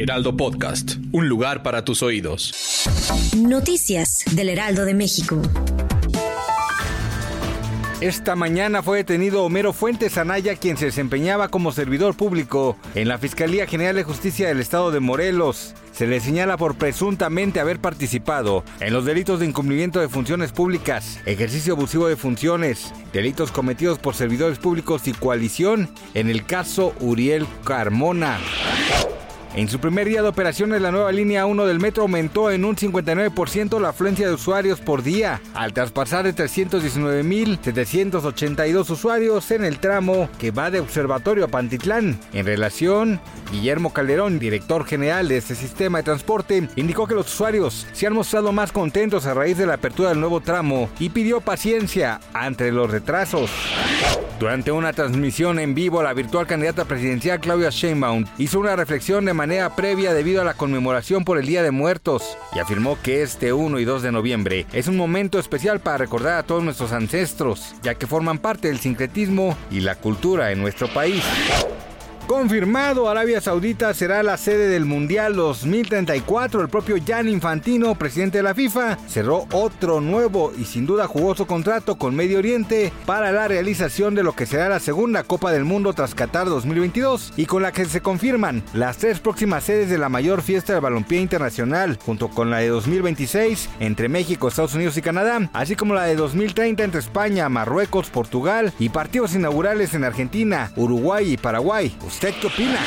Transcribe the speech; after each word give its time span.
Heraldo 0.00 0.34
Podcast, 0.34 0.92
un 1.12 1.28
lugar 1.28 1.62
para 1.62 1.84
tus 1.84 2.02
oídos. 2.02 2.86
Noticias 3.36 4.24
del 4.32 4.48
Heraldo 4.48 4.86
de 4.86 4.94
México. 4.94 5.42
Esta 8.00 8.34
mañana 8.34 8.82
fue 8.82 8.96
detenido 8.96 9.44
Homero 9.44 9.74
Fuentes 9.74 10.16
Anaya, 10.16 10.56
quien 10.56 10.78
se 10.78 10.86
desempeñaba 10.86 11.48
como 11.48 11.70
servidor 11.70 12.16
público 12.16 12.78
en 12.94 13.08
la 13.08 13.18
Fiscalía 13.18 13.66
General 13.66 13.94
de 13.94 14.04
Justicia 14.04 14.48
del 14.48 14.60
Estado 14.60 14.90
de 14.90 15.00
Morelos. 15.00 15.74
Se 15.92 16.06
le 16.06 16.20
señala 16.20 16.56
por 16.56 16.76
presuntamente 16.76 17.60
haber 17.60 17.78
participado 17.78 18.64
en 18.80 18.94
los 18.94 19.04
delitos 19.04 19.40
de 19.40 19.46
incumplimiento 19.48 20.00
de 20.00 20.08
funciones 20.08 20.50
públicas, 20.50 21.20
ejercicio 21.26 21.74
abusivo 21.74 22.08
de 22.08 22.16
funciones, 22.16 22.90
delitos 23.12 23.52
cometidos 23.52 23.98
por 23.98 24.14
servidores 24.14 24.58
públicos 24.58 25.06
y 25.08 25.12
coalición 25.12 25.90
en 26.14 26.30
el 26.30 26.46
caso 26.46 26.94
Uriel 27.00 27.46
Carmona. 27.64 28.38
En 29.52 29.68
su 29.68 29.80
primer 29.80 30.06
día 30.06 30.22
de 30.22 30.28
operaciones, 30.28 30.80
la 30.80 30.92
nueva 30.92 31.10
línea 31.10 31.44
1 31.44 31.66
del 31.66 31.80
metro 31.80 32.04
aumentó 32.04 32.52
en 32.52 32.64
un 32.64 32.76
59% 32.76 33.80
la 33.80 33.88
afluencia 33.88 34.28
de 34.28 34.34
usuarios 34.34 34.80
por 34.80 35.02
día, 35.02 35.40
al 35.54 35.72
traspasar 35.72 36.24
de 36.24 36.36
319.782 36.36 38.90
usuarios 38.90 39.50
en 39.50 39.64
el 39.64 39.80
tramo 39.80 40.28
que 40.38 40.52
va 40.52 40.70
de 40.70 40.78
Observatorio 40.78 41.46
a 41.46 41.48
Pantitlán. 41.48 42.20
En 42.32 42.46
relación, 42.46 43.18
Guillermo 43.50 43.92
Calderón, 43.92 44.38
director 44.38 44.84
general 44.84 45.26
de 45.26 45.38
este 45.38 45.56
sistema 45.56 45.98
de 45.98 46.04
transporte, 46.04 46.68
indicó 46.76 47.08
que 47.08 47.16
los 47.16 47.26
usuarios 47.26 47.88
se 47.92 48.06
han 48.06 48.12
mostrado 48.12 48.52
más 48.52 48.70
contentos 48.70 49.26
a 49.26 49.34
raíz 49.34 49.58
de 49.58 49.66
la 49.66 49.74
apertura 49.74 50.10
del 50.10 50.20
nuevo 50.20 50.40
tramo 50.40 50.88
y 51.00 51.08
pidió 51.08 51.40
paciencia 51.40 52.20
ante 52.32 52.70
los 52.70 52.88
retrasos. 52.88 53.50
Durante 54.40 54.72
una 54.72 54.94
transmisión 54.94 55.58
en 55.58 55.74
vivo, 55.74 56.02
la 56.02 56.14
virtual 56.14 56.46
candidata 56.46 56.86
presidencial 56.86 57.40
Claudia 57.40 57.68
Sheinbaum 57.68 58.24
hizo 58.38 58.58
una 58.58 58.74
reflexión 58.74 59.26
de 59.26 59.34
manera 59.34 59.76
previa 59.76 60.14
debido 60.14 60.40
a 60.40 60.46
la 60.46 60.54
conmemoración 60.54 61.26
por 61.26 61.36
el 61.36 61.44
Día 61.44 61.62
de 61.62 61.72
Muertos 61.72 62.38
y 62.54 62.58
afirmó 62.58 62.96
que 63.02 63.20
este 63.20 63.52
1 63.52 63.78
y 63.78 63.84
2 63.84 64.00
de 64.00 64.12
noviembre 64.12 64.66
es 64.72 64.88
un 64.88 64.96
momento 64.96 65.38
especial 65.38 65.80
para 65.80 65.98
recordar 65.98 66.38
a 66.38 66.42
todos 66.42 66.64
nuestros 66.64 66.92
ancestros, 66.92 67.74
ya 67.82 67.96
que 67.96 68.06
forman 68.06 68.38
parte 68.38 68.68
del 68.68 68.80
sincretismo 68.80 69.58
y 69.70 69.80
la 69.80 69.96
cultura 69.96 70.50
en 70.52 70.62
nuestro 70.62 70.88
país. 70.88 71.22
Confirmado, 72.30 73.08
Arabia 73.08 73.40
Saudita 73.40 73.92
será 73.92 74.22
la 74.22 74.36
sede 74.36 74.68
del 74.68 74.84
Mundial 74.84 75.34
2034. 75.34 76.60
El 76.60 76.68
propio 76.68 76.94
Jan 77.04 77.28
Infantino, 77.28 77.96
presidente 77.96 78.38
de 78.38 78.44
la 78.44 78.54
FIFA, 78.54 78.98
cerró 79.08 79.48
otro 79.50 80.00
nuevo 80.00 80.52
y 80.56 80.64
sin 80.64 80.86
duda 80.86 81.08
jugoso 81.08 81.48
contrato 81.48 81.98
con 81.98 82.14
Medio 82.14 82.38
Oriente 82.38 82.92
para 83.04 83.32
la 83.32 83.48
realización 83.48 84.14
de 84.14 84.22
lo 84.22 84.36
que 84.36 84.46
será 84.46 84.68
la 84.68 84.78
segunda 84.78 85.24
Copa 85.24 85.50
del 85.50 85.64
Mundo 85.64 85.92
tras 85.92 86.14
Qatar 86.14 86.46
2022 86.46 87.32
y 87.36 87.46
con 87.46 87.62
la 87.62 87.72
que 87.72 87.84
se 87.86 88.00
confirman 88.00 88.62
las 88.74 88.98
tres 88.98 89.18
próximas 89.18 89.64
sedes 89.64 89.90
de 89.90 89.98
la 89.98 90.08
mayor 90.08 90.42
fiesta 90.42 90.72
del 90.72 90.82
balompié 90.82 91.20
internacional, 91.20 91.98
junto 92.00 92.28
con 92.28 92.48
la 92.48 92.58
de 92.58 92.68
2026 92.68 93.70
entre 93.80 94.08
México, 94.08 94.46
Estados 94.46 94.76
Unidos 94.76 94.96
y 94.96 95.02
Canadá, 95.02 95.50
así 95.52 95.74
como 95.74 95.94
la 95.94 96.04
de 96.04 96.14
2030 96.14 96.84
entre 96.84 97.00
España, 97.00 97.48
Marruecos, 97.48 98.08
Portugal 98.08 98.72
y 98.78 98.90
partidos 98.90 99.34
inaugurales 99.34 99.94
en 99.94 100.04
Argentina, 100.04 100.70
Uruguay 100.76 101.32
y 101.32 101.36
Paraguay. 101.36 101.92
¿Usted 102.22 102.34
qué 102.38 102.48
opina? 102.48 102.78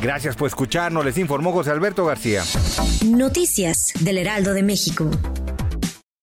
Gracias 0.00 0.36
por 0.36 0.46
escucharnos, 0.46 1.04
les 1.04 1.18
informó 1.18 1.50
José 1.50 1.72
Alberto 1.72 2.04
García. 2.04 2.44
Noticias 3.04 3.92
del 3.98 4.16
Heraldo 4.16 4.54
de 4.54 4.62
México. 4.62 5.10